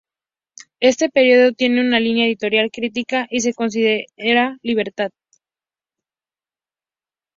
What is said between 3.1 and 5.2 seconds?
y se considera liberal.